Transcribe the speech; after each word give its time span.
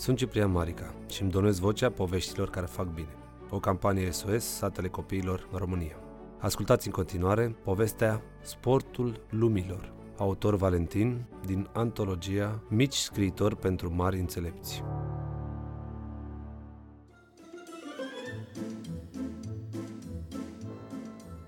Sunt 0.00 0.16
Ciprian 0.16 0.50
Marica 0.50 0.94
și 1.10 1.22
îmi 1.22 1.30
donez 1.30 1.58
vocea 1.58 1.90
poveștilor 1.90 2.50
care 2.50 2.66
fac 2.66 2.86
bine. 2.86 3.16
O 3.50 3.58
campanie 3.58 4.10
SOS 4.10 4.44
Satele 4.44 4.88
Copiilor 4.88 5.48
în 5.52 5.58
România. 5.58 5.96
Ascultați 6.38 6.86
în 6.86 6.92
continuare 6.92 7.56
povestea 7.64 8.22
Sportul 8.42 9.26
Lumilor, 9.30 9.92
autor 10.16 10.56
Valentin, 10.56 11.24
din 11.46 11.68
antologia 11.72 12.62
Mici 12.68 12.94
scriitori 12.94 13.56
pentru 13.56 13.94
mari 13.94 14.18
înțelepți. 14.18 14.82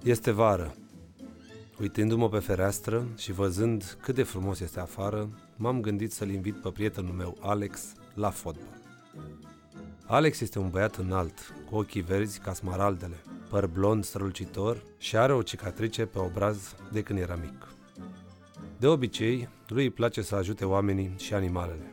Este 0.03 0.31
vară. 0.31 0.75
Uitându-mă 1.81 2.29
pe 2.29 2.39
fereastră 2.39 3.07
și 3.17 3.33
văzând 3.33 3.99
cât 4.03 4.15
de 4.15 4.23
frumos 4.23 4.61
este 4.61 4.81
afară, 4.81 5.29
m-am 5.57 5.81
gândit 5.81 6.13
să-l 6.13 6.31
invit 6.31 6.55
pe 6.55 6.71
prietenul 6.71 7.15
meu, 7.15 7.37
Alex, 7.41 7.95
la 8.15 8.31
fotbal. 8.31 8.81
Alex 10.07 10.41
este 10.41 10.59
un 10.59 10.71
băiat 10.71 10.97
înalt, 10.97 11.55
cu 11.71 11.77
ochii 11.77 12.01
verzi 12.01 12.39
ca 12.39 12.53
smaraldele, 12.53 13.17
păr 13.49 13.67
blond 13.67 14.05
strălucitor 14.05 14.83
și 14.99 15.17
are 15.17 15.33
o 15.33 15.43
cicatrice 15.43 16.07
pe 16.07 16.19
obraz 16.19 16.75
de 16.93 17.03
când 17.03 17.19
era 17.19 17.35
mic. 17.35 17.67
De 18.79 18.87
obicei, 18.87 19.49
lui 19.69 19.85
îi 19.85 19.91
place 19.91 20.23
să 20.23 20.35
ajute 20.35 20.65
oamenii 20.65 21.15
și 21.19 21.35
animalele. 21.35 21.91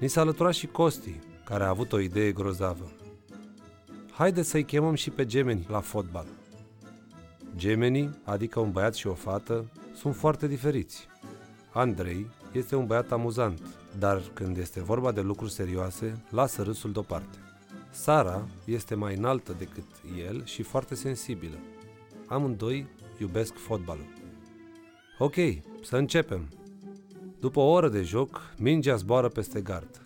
Ni 0.00 0.08
s-a 0.08 0.20
alăturat 0.20 0.52
și 0.52 0.66
Costi, 0.66 1.20
care 1.44 1.64
a 1.64 1.68
avut 1.68 1.92
o 1.92 1.98
idee 1.98 2.32
grozavă. 2.32 2.90
Haideți 4.12 4.48
să-i 4.48 4.64
chemăm 4.64 4.94
și 4.94 5.10
pe 5.10 5.26
gemeni 5.26 5.66
la 5.68 5.80
fotbal. 5.80 6.26
Gemenii, 7.56 8.10
adică 8.24 8.60
un 8.60 8.70
băiat 8.70 8.94
și 8.94 9.06
o 9.06 9.14
fată, 9.14 9.70
sunt 9.94 10.16
foarte 10.16 10.46
diferiți. 10.46 11.08
Andrei 11.72 12.26
este 12.52 12.76
un 12.76 12.86
băiat 12.86 13.12
amuzant, 13.12 13.60
dar 13.98 14.22
când 14.32 14.56
este 14.56 14.82
vorba 14.82 15.12
de 15.12 15.20
lucruri 15.20 15.52
serioase, 15.52 16.24
lasă 16.30 16.62
râsul 16.62 16.92
deoparte. 16.92 17.38
Sara 17.90 18.48
este 18.64 18.94
mai 18.94 19.16
înaltă 19.16 19.54
decât 19.58 19.84
el 20.28 20.44
și 20.44 20.62
foarte 20.62 20.94
sensibilă. 20.94 21.56
Amândoi 22.26 22.86
iubesc 23.18 23.54
fotbalul. 23.56 24.06
Ok, 25.18 25.34
să 25.82 25.96
începem. 25.96 26.48
După 27.40 27.60
o 27.60 27.70
oră 27.70 27.88
de 27.88 28.02
joc, 28.02 28.54
mingea 28.58 28.96
zboară 28.96 29.28
peste 29.28 29.60
gard. 29.60 30.02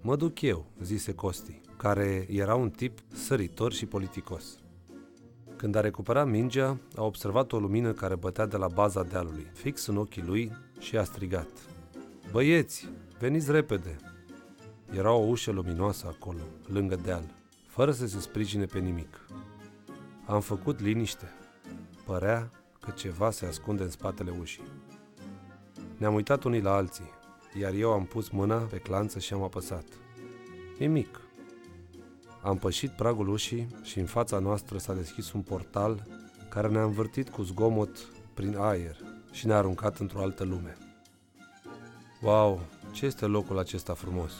Mă 0.00 0.16
duc 0.16 0.40
eu, 0.40 0.66
zise 0.82 1.14
Costi, 1.14 1.60
care 1.76 2.26
era 2.30 2.54
un 2.54 2.70
tip 2.70 2.98
săritor 3.12 3.72
și 3.72 3.86
politicos. 3.86 4.58
Când 5.56 5.74
a 5.74 5.80
recuperat 5.80 6.28
mingea, 6.28 6.78
a 6.96 7.02
observat 7.04 7.52
o 7.52 7.58
lumină 7.58 7.92
care 7.92 8.14
bătea 8.14 8.46
de 8.46 8.56
la 8.56 8.68
baza 8.68 9.02
dealului, 9.02 9.46
fix 9.52 9.86
în 9.86 9.96
ochii 9.96 10.22
lui 10.22 10.52
și 10.78 10.96
a 10.96 11.04
strigat. 11.04 11.48
Băieți, 12.30 12.88
veniți 13.18 13.50
repede! 13.50 13.96
Era 14.92 15.12
o 15.12 15.24
ușă 15.26 15.50
luminoasă 15.50 16.06
acolo, 16.06 16.40
lângă 16.66 16.96
deal, 16.96 17.22
fără 17.66 17.92
să 17.92 18.06
se 18.06 18.20
sprijine 18.20 18.64
pe 18.64 18.78
nimic. 18.78 19.20
Am 20.26 20.40
făcut 20.40 20.80
liniște. 20.80 21.32
Părea 22.04 22.50
că 22.80 22.90
ceva 22.90 23.30
se 23.30 23.46
ascunde 23.46 23.82
în 23.82 23.90
spatele 23.90 24.32
ușii. 24.40 24.64
Ne-am 25.96 26.14
uitat 26.14 26.44
unii 26.44 26.60
la 26.60 26.74
alții, 26.74 27.10
iar 27.60 27.72
eu 27.72 27.92
am 27.92 28.04
pus 28.04 28.28
mâna 28.28 28.56
pe 28.56 28.76
clanță 28.76 29.18
și 29.18 29.32
am 29.32 29.42
apăsat. 29.42 29.84
Nimic. 30.78 31.20
Am 32.42 32.58
pășit 32.58 32.90
pragul 32.90 33.28
ușii 33.28 33.68
și 33.82 33.98
în 33.98 34.06
fața 34.06 34.38
noastră 34.38 34.78
s-a 34.78 34.94
deschis 34.94 35.32
un 35.32 35.42
portal 35.42 36.06
care 36.48 36.68
ne-a 36.68 36.84
învârtit 36.84 37.28
cu 37.28 37.42
zgomot 37.42 37.98
prin 38.34 38.56
aer 38.56 38.96
și 39.30 39.46
ne-a 39.46 39.56
aruncat 39.56 39.98
într-o 39.98 40.20
altă 40.20 40.44
lume. 40.44 40.76
Wow, 42.22 42.60
ce 42.96 43.06
este 43.06 43.26
locul 43.26 43.58
acesta 43.58 43.94
frumos? 43.94 44.32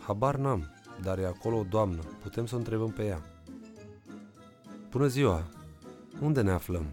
Habar 0.00 0.36
n-am, 0.36 0.70
dar 1.02 1.18
e 1.18 1.26
acolo 1.26 1.56
o 1.56 1.62
doamnă, 1.62 2.00
putem 2.22 2.46
să 2.46 2.54
o 2.54 2.58
întrebăm 2.58 2.90
pe 2.90 3.04
ea. 3.04 3.22
Bună 4.90 5.06
ziua! 5.06 5.48
Unde 6.20 6.42
ne 6.42 6.50
aflăm? 6.50 6.86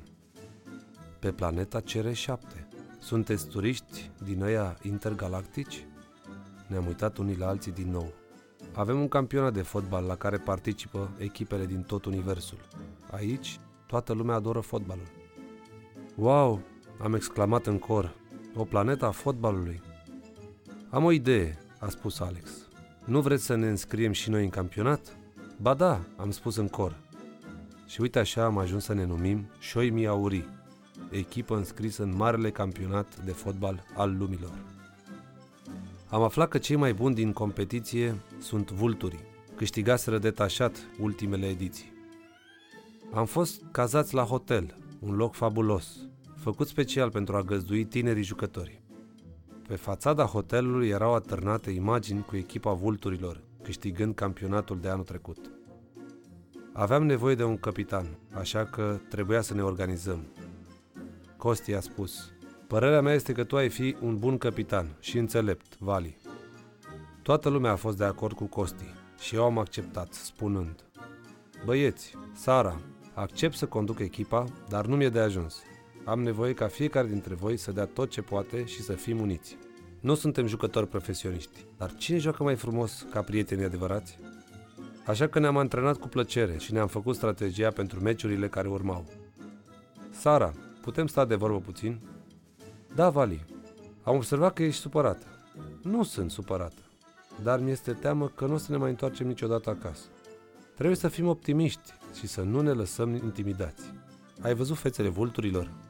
Pe 1.20 1.32
planeta 1.32 1.82
CR7. 1.82 2.38
Sunteți 3.00 3.48
turiști 3.48 4.12
din 4.24 4.42
ăia 4.42 4.78
intergalactici? 4.82 5.86
Ne-am 6.68 6.86
uitat 6.86 7.18
unii 7.18 7.38
la 7.38 7.48
alții 7.48 7.72
din 7.72 7.92
nou. 7.92 8.14
Avem 8.74 9.00
un 9.00 9.08
campionat 9.08 9.54
de 9.54 9.62
fotbal 9.62 10.06
la 10.06 10.16
care 10.16 10.38
participă 10.38 11.10
echipele 11.18 11.66
din 11.66 11.82
tot 11.82 12.06
universul. 12.06 12.58
Aici, 13.12 13.60
toată 13.88 14.14
lumea 14.14 14.36
adoră 14.36 14.60
fotbalul. 14.60 15.12
Wow! 16.16 16.62
Am 17.00 17.14
exclamat 17.14 17.66
în 17.66 17.80
cor. 17.80 18.16
O 18.56 18.64
planetă 18.64 19.06
a 19.06 19.12
fotbalului. 19.12 19.92
Am 20.94 21.04
o 21.04 21.12
idee, 21.12 21.58
a 21.80 21.90
spus 21.90 22.20
Alex. 22.20 22.50
Nu 23.06 23.22
vreți 23.22 23.46
să 23.46 23.56
ne 23.56 23.68
înscriem 23.68 24.12
și 24.12 24.30
noi 24.30 24.44
în 24.44 24.50
campionat? 24.50 25.18
Ba 25.62 25.74
da, 25.74 26.02
am 26.18 26.32
spus 26.32 26.56
în 26.56 26.68
cor. 26.68 27.00
Și 27.88 28.02
uite 28.02 28.20
așa 28.20 28.46
am 28.46 28.58
ajuns 28.58 28.84
să 28.84 28.94
ne 28.94 29.06
numim 29.06 29.50
Șoi 29.60 29.90
Miauri, 29.90 30.46
echipă 31.10 31.56
înscrisă 31.56 32.04
în 32.04 32.16
marele 32.16 32.52
campionat 32.52 33.24
de 33.26 33.32
fotbal 33.32 33.84
al 33.96 34.18
lumilor. 34.18 34.52
Am 36.10 36.22
aflat 36.22 36.50
că 36.50 36.58
cei 36.58 36.76
mai 36.76 36.94
buni 36.94 37.16
din 37.16 37.32
competiție 37.32 38.16
sunt 38.40 38.72
vulturii, 38.72 39.26
câștigaseră 39.56 40.18
detașat 40.18 40.78
ultimele 41.00 41.46
ediții. 41.46 41.92
Am 43.14 43.26
fost 43.26 43.62
cazați 43.72 44.14
la 44.14 44.24
hotel, 44.24 44.78
un 45.00 45.16
loc 45.16 45.34
fabulos, 45.34 45.98
făcut 46.36 46.68
special 46.68 47.12
pentru 47.12 47.36
a 47.36 47.42
găzdui 47.42 47.86
tinerii 47.86 48.24
jucători. 48.24 48.83
Pe 49.68 49.76
fațada 49.76 50.26
hotelului 50.26 50.90
erau 50.90 51.14
atârnate 51.14 51.72
imagini 51.72 52.26
cu 52.26 52.36
echipa 52.36 52.74
vulturilor, 52.74 53.42
câștigând 53.64 54.16
campionatul 54.16 54.80
de 54.80 54.90
anul 54.90 55.04
trecut. 55.04 55.52
Aveam 56.74 57.06
nevoie 57.06 57.36
de 57.36 57.44
un 57.44 57.58
capitan, 57.58 58.06
așa 58.34 58.66
că 58.66 59.00
trebuia 59.10 59.42
să 59.42 59.54
ne 59.54 59.62
organizăm. 59.62 60.28
Costi 61.38 61.74
a 61.74 61.80
spus, 61.80 62.32
Părerea 62.68 63.02
mea 63.02 63.14
este 63.14 63.34
că 63.34 63.44
tu 63.44 63.58
ai 63.58 63.70
fi 63.70 63.96
un 64.02 64.20
bun 64.20 64.38
capitan 64.38 64.88
și 65.00 65.18
înțelept, 65.18 65.78
Vali. 65.80 66.18
Toată 67.22 67.50
lumea 67.50 67.72
a 67.72 67.76
fost 67.76 67.98
de 67.98 68.04
acord 68.04 68.36
cu 68.36 68.46
Costi 68.46 68.94
și 69.20 69.36
eu 69.36 69.44
am 69.44 69.58
acceptat, 69.58 70.14
spunând 70.14 70.84
Băieți, 71.66 72.16
Sara, 72.34 72.82
accept 73.14 73.56
să 73.56 73.66
conduc 73.66 74.00
echipa, 74.00 74.46
dar 74.70 74.86
nu 74.86 74.96
mi-e 74.96 75.10
de 75.10 75.20
ajuns. 75.20 75.64
Am 76.06 76.22
nevoie 76.22 76.54
ca 76.54 76.68
fiecare 76.68 77.08
dintre 77.08 77.34
voi 77.34 77.58
să 77.58 77.72
dea 77.72 77.86
tot 77.86 78.10
ce 78.10 78.22
poate 78.22 78.66
și 78.66 78.82
să 78.82 78.94
fim 78.94 79.20
uniți. 79.20 79.58
Nu 80.00 80.16
suntem 80.16 80.48
jucători 80.48 80.88
profesioniști, 80.88 81.66
dar 81.78 81.96
cine 81.96 82.18
joacă 82.18 82.44
mai 82.44 82.56
frumos 82.56 83.06
ca 83.12 83.22
prietenii 83.22 83.66
adevărați? 83.66 84.20
Așa 85.06 85.28
că 85.28 85.40
ne-am 85.40 85.58
antrenat 85.58 85.98
cu 85.98 86.08
plăcere 86.08 86.58
și 86.58 86.74
ne-am 86.74 86.88
făcut 86.88 87.16
strategia 87.16 87.70
pentru 87.70 88.00
meciurile 88.00 88.48
care 88.48 88.68
urmau. 88.68 89.06
Sara, 90.10 90.54
putem 90.82 91.08
sta 91.08 91.26
de 91.26 91.36
vorbă 91.36 91.60
puțin? 91.60 92.00
Da, 92.96 93.10
Vali, 93.10 93.46
am 94.04 94.16
observat 94.16 94.54
că 94.54 94.64
ești 94.64 94.82
supărată. 94.82 95.26
Nu 95.84 96.04
sunt 96.04 96.32
supărată, 96.32 96.82
dar 97.44 97.60
mi-este 97.60 97.94
teamă 97.94 98.28
că 98.28 98.46
nu 98.46 98.54
o 98.54 98.58
să 98.58 98.72
ne 98.72 98.78
mai 98.78 98.90
întoarcem 98.90 99.28
niciodată 99.28 99.70
acasă. 99.70 100.06
Trebuie 100.76 100.96
să 100.96 101.08
fim 101.08 101.28
optimiști 101.28 101.94
și 102.20 102.28
să 102.28 102.42
nu 102.42 102.62
ne 102.62 102.72
lăsăm 102.72 103.16
intimidați. 103.16 103.84
Ai 104.42 104.54
văzut 104.54 104.78
fețele 104.78 105.08
vulturilor? 105.08 105.83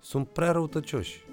Sunt 0.00 0.28
prea 0.28 0.50
răutăcioși. 0.52 1.24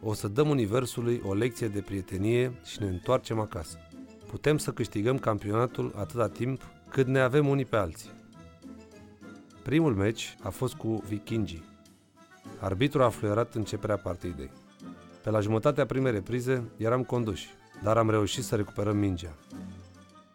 O 0.00 0.14
să 0.14 0.28
dăm 0.28 0.48
Universului 0.48 1.20
o 1.24 1.34
lecție 1.34 1.68
de 1.68 1.80
prietenie 1.80 2.60
și 2.64 2.80
ne 2.80 2.88
întoarcem 2.88 3.40
acasă. 3.40 3.78
Putem 4.26 4.58
să 4.58 4.72
câștigăm 4.72 5.18
campionatul 5.18 5.92
atâta 5.96 6.28
timp 6.28 6.62
cât 6.88 7.06
ne 7.06 7.20
avem 7.20 7.48
unii 7.48 7.64
pe 7.64 7.76
alții. 7.76 8.10
Primul 9.62 9.94
meci 9.94 10.36
a 10.42 10.48
fost 10.48 10.74
cu 10.74 11.02
vikingii. 11.08 11.64
Arbitrul 12.60 13.02
a 13.02 13.08
fluierat 13.08 13.54
începerea 13.54 13.96
partidei. 13.96 14.50
Pe 15.22 15.30
la 15.30 15.40
jumătatea 15.40 15.86
primei 15.86 16.12
reprize 16.12 16.70
eram 16.76 17.04
conduși, 17.04 17.48
dar 17.82 17.96
am 17.96 18.10
reușit 18.10 18.44
să 18.44 18.56
recuperăm 18.56 18.96
mingea. 18.96 19.34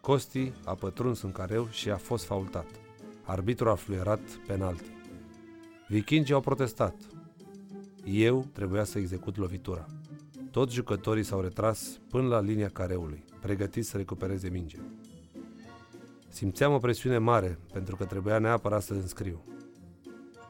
Costi 0.00 0.52
a 0.64 0.74
pătruns 0.74 1.22
în 1.22 1.32
careu 1.32 1.68
și 1.68 1.90
a 1.90 1.96
fost 1.96 2.24
faultat. 2.24 2.66
Arbitrul 3.22 3.70
a 3.70 3.74
fluierat 3.74 4.20
penalti. 4.46 4.90
Vikingii 5.88 6.34
au 6.34 6.40
protestat. 6.40 6.94
Eu 8.12 8.46
trebuia 8.52 8.84
să 8.84 8.98
execut 8.98 9.36
lovitura. 9.36 9.86
Toți 10.50 10.74
jucătorii 10.74 11.22
s-au 11.22 11.40
retras 11.40 12.00
până 12.08 12.28
la 12.28 12.40
linia 12.40 12.68
careului, 12.68 13.24
pregătiți 13.40 13.88
să 13.88 13.96
recupereze 13.96 14.48
mingea. 14.48 14.78
Simțeam 16.28 16.72
o 16.72 16.78
presiune 16.78 17.18
mare 17.18 17.58
pentru 17.72 17.96
că 17.96 18.04
trebuia 18.04 18.38
neapărat 18.38 18.82
să 18.82 18.92
înscriu. 18.92 19.44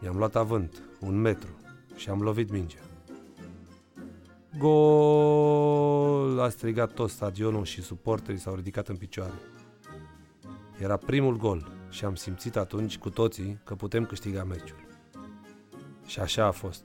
I-am 0.05 0.17
luat 0.17 0.37
avânt, 0.37 0.83
un 1.01 1.21
metru, 1.21 1.51
și 1.97 2.11
am 2.11 2.21
lovit 2.21 2.51
mingea. 2.51 2.79
Gol! 4.59 6.41
A 6.41 6.49
strigat 6.49 6.93
tot 6.93 7.11
stadionul 7.11 7.65
și 7.65 7.83
suporterii 7.83 8.41
s-au 8.41 8.55
ridicat 8.55 8.89
în 8.89 8.97
picioare. 8.97 9.35
Era 10.79 10.97
primul 10.97 11.37
gol 11.37 11.73
și 11.91 12.05
am 12.05 12.15
simțit 12.15 12.57
atunci 12.57 12.99
cu 12.99 13.11
toții 13.11 13.61
că 13.65 13.75
putem 13.75 14.07
câștiga 14.07 14.45
meciul. 14.45 14.89
Și 16.07 16.21
așa 16.21 16.47
a 16.47 16.51
fost. 16.51 16.83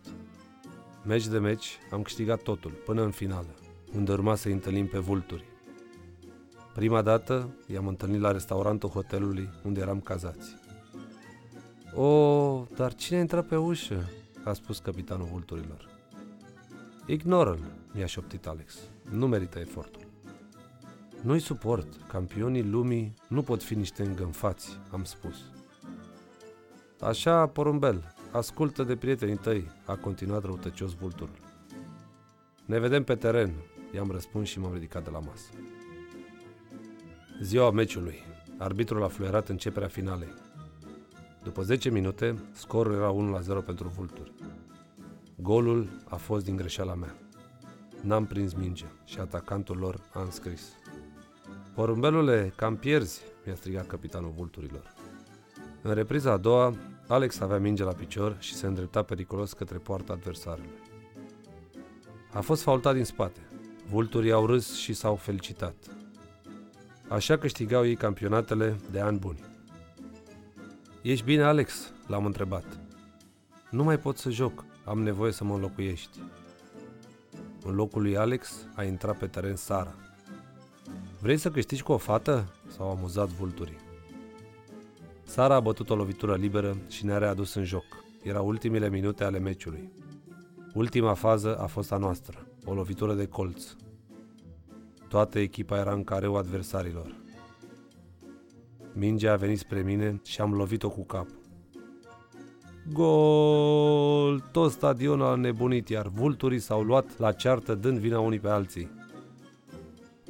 Meci 1.05 1.27
de 1.27 1.37
meci 1.37 1.77
am 1.91 2.01
câștigat 2.01 2.41
totul, 2.41 2.71
până 2.71 3.03
în 3.03 3.11
finală, 3.11 3.55
unde 3.95 4.11
urma 4.11 4.35
să 4.35 4.49
întâlnim 4.49 4.87
pe 4.87 4.97
vulturi. 4.97 5.45
Prima 6.73 7.01
dată 7.01 7.55
i-am 7.67 7.87
întâlnit 7.87 8.19
la 8.19 8.31
restaurantul 8.31 8.89
hotelului 8.89 9.49
unde 9.63 9.79
eram 9.79 9.99
cazați. 9.99 10.55
O, 11.93 12.63
dar 12.75 12.95
cine 12.95 13.17
a 13.17 13.21
intrat 13.21 13.45
pe 13.45 13.55
ușă? 13.55 14.09
a 14.45 14.53
spus 14.53 14.79
capitanul 14.79 15.27
vulturilor. 15.31 15.89
Ignoră-l, 17.05 17.59
mi-a 17.93 18.05
șoptit 18.05 18.47
Alex. 18.47 18.77
Nu 19.09 19.27
merită 19.27 19.59
efortul. 19.59 20.01
Nu-i 21.21 21.39
suport. 21.39 21.87
Campionii 22.07 22.63
lumii 22.63 23.13
nu 23.27 23.41
pot 23.41 23.63
fi 23.63 23.75
niște 23.75 24.03
îngânfați, 24.03 24.79
am 24.91 25.03
spus. 25.03 25.35
Așa, 26.99 27.47
porumbel, 27.47 28.13
ascultă 28.35 28.83
de 28.83 28.95
prietenii 28.95 29.35
tăi, 29.35 29.71
a 29.85 29.95
continuat 29.95 30.43
răutăcios 30.43 30.93
vulturul. 30.93 31.39
Ne 32.65 32.79
vedem 32.79 33.03
pe 33.03 33.15
teren, 33.15 33.53
i-am 33.93 34.11
răspuns 34.11 34.47
și 34.49 34.59
m-am 34.59 34.73
ridicat 34.73 35.03
de 35.03 35.09
la 35.09 35.19
masă. 35.19 35.49
Ziua 37.41 37.71
meciului. 37.71 38.23
Arbitrul 38.57 39.03
a 39.03 39.07
fluierat 39.07 39.49
începerea 39.49 39.87
finalei. 39.87 40.33
După 41.43 41.61
10 41.61 41.89
minute, 41.89 42.35
scorul 42.51 42.93
era 42.93 43.41
1-0 43.61 43.65
pentru 43.65 43.87
vulturi. 43.87 44.33
Golul 45.35 45.89
a 46.09 46.15
fost 46.15 46.45
din 46.45 46.55
greșeala 46.55 46.93
mea. 46.93 47.15
N-am 48.01 48.25
prins 48.25 48.53
mingea 48.53 48.91
și 49.05 49.19
atacantul 49.19 49.77
lor 49.77 49.99
a 50.13 50.21
înscris. 50.21 50.61
Porumbelule, 51.73 52.53
cam 52.55 52.75
pierzi, 52.75 53.21
mi-a 53.45 53.55
strigat 53.55 53.87
capitanul 53.87 54.33
vulturilor. 54.35 54.93
În 55.81 55.93
repriza 55.93 56.31
a 56.31 56.37
doua, 56.37 56.73
Alex 57.07 57.39
avea 57.39 57.59
minge 57.59 57.83
la 57.83 57.93
picior 57.93 58.35
și 58.39 58.53
se 58.53 58.67
îndrepta 58.67 59.03
periculos 59.03 59.53
către 59.53 59.77
poarta 59.77 60.13
adversarului. 60.13 60.69
A 62.33 62.41
fost 62.41 62.61
faultat 62.61 62.93
din 62.93 63.03
spate. 63.03 63.39
Vulturii 63.89 64.31
au 64.31 64.45
râs 64.45 64.75
și 64.75 64.93
s-au 64.93 65.15
felicitat. 65.15 65.75
Așa 67.07 67.37
câștigau 67.37 67.85
ei 67.85 67.95
campionatele 67.95 68.79
de 68.91 68.99
ani 68.99 69.19
buni. 69.19 69.43
Ești 71.01 71.25
bine, 71.25 71.43
Alex?" 71.43 71.93
l-am 72.07 72.25
întrebat. 72.25 72.79
Nu 73.69 73.83
mai 73.83 73.99
pot 73.99 74.17
să 74.17 74.29
joc, 74.29 74.65
am 74.85 75.01
nevoie 75.01 75.31
să 75.31 75.43
mă 75.43 75.53
înlocuiești. 75.53 76.19
În 77.63 77.75
locul 77.75 78.01
lui 78.01 78.17
Alex 78.17 78.67
a 78.75 78.83
intrat 78.83 79.17
pe 79.17 79.27
teren 79.27 79.55
Sara. 79.55 79.95
Vrei 81.21 81.37
să 81.37 81.51
câștigi 81.51 81.83
cu 81.83 81.91
o 81.91 81.97
fată? 81.97 82.53
S-au 82.67 82.89
amuzat 82.89 83.27
vulturii. 83.27 83.84
Sara 85.25 85.55
a 85.55 85.59
bătut 85.59 85.89
o 85.89 85.95
lovitură 85.95 86.35
liberă 86.35 86.77
și 86.87 87.05
ne-a 87.05 87.17
readus 87.17 87.53
în 87.53 87.63
joc. 87.63 87.85
Era 88.23 88.41
ultimele 88.41 88.89
minute 88.89 89.23
ale 89.23 89.39
meciului. 89.39 89.91
Ultima 90.73 91.13
fază 91.13 91.57
a 91.57 91.65
fost 91.65 91.91
a 91.91 91.97
noastră, 91.97 92.47
o 92.65 92.73
lovitură 92.73 93.13
de 93.13 93.25
colț. 93.25 93.63
Toată 95.09 95.39
echipa 95.39 95.77
era 95.77 95.93
în 95.93 96.03
careu 96.03 96.35
adversarilor. 96.35 97.15
Mingea 98.93 99.31
a 99.31 99.35
venit 99.35 99.59
spre 99.59 99.81
mine 99.81 100.21
și 100.23 100.41
am 100.41 100.53
lovit-o 100.53 100.89
cu 100.89 101.05
cap. 101.05 101.27
Gol! 102.93 104.39
Tot 104.51 104.71
stadionul 104.71 105.25
a 105.25 105.35
nebunit, 105.35 105.89
iar 105.89 106.07
vulturii 106.07 106.59
s-au 106.59 106.81
luat 106.81 107.17
la 107.17 107.31
ceartă 107.31 107.75
dând 107.75 107.97
vina 107.97 108.19
unii 108.19 108.39
pe 108.39 108.49
alții. 108.49 108.89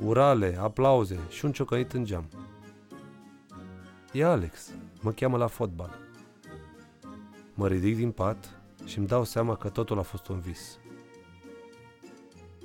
Urale, 0.03 0.57
aplauze 0.59 1.19
și 1.30 1.45
un 1.45 1.51
ciocănit 1.51 1.94
în 1.94 2.06
geam. 2.06 2.25
E 4.12 4.25
Alex, 4.25 4.71
mă 5.06 5.12
cheamă 5.12 5.38
la 5.38 5.48
fotbal. 5.48 6.00
Mă 7.54 7.68
ridic 7.68 7.96
din 7.96 8.12
pat 8.12 8.60
și 8.86 8.98
îmi 8.98 9.07
dau 9.07 9.24
seama 9.24 9.56
că 9.56 9.69
totul 9.69 10.00
a 10.00 10.02
fost 10.02 10.28
un 10.28 10.40
vis. 10.40 10.80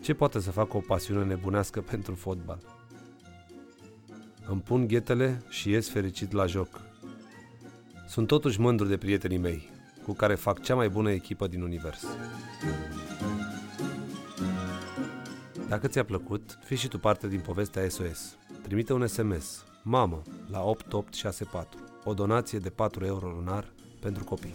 Ce 0.02 0.14
poate 0.14 0.40
să 0.40 0.50
facă 0.50 0.76
o 0.76 0.80
pasiune 0.80 1.24
nebunească 1.24 1.80
pentru 1.80 2.14
fotbal? 2.14 2.58
Îmi 4.46 4.60
pun 4.60 4.86
ghetele 4.86 5.42
și 5.48 5.70
ies 5.70 5.90
fericit 5.90 6.32
la 6.32 6.46
joc. 6.46 6.80
Sunt 8.08 8.26
totuși 8.26 8.60
mândru 8.60 8.86
de 8.86 8.96
prietenii 8.96 9.38
mei, 9.38 9.70
cu 10.02 10.12
care 10.12 10.34
fac 10.34 10.62
cea 10.62 10.74
mai 10.74 10.88
bună 10.88 11.10
echipă 11.10 11.46
din 11.46 11.62
univers. 11.62 12.06
Dacă 15.68 15.88
ți-a 15.88 16.04
plăcut, 16.04 16.58
fii 16.64 16.76
și 16.76 16.88
tu 16.88 16.98
parte 16.98 17.28
din 17.28 17.40
povestea 17.40 17.88
SOS. 17.88 18.36
Trimite 18.62 18.92
un 18.92 19.06
SMS, 19.06 19.64
mamă, 19.82 20.22
la 20.50 20.62
8864, 20.62 21.89
o 22.04 22.14
donație 22.14 22.58
de 22.58 22.70
4 22.70 23.04
euro 23.04 23.28
lunar 23.28 23.72
pentru 24.00 24.24
copii. 24.24 24.54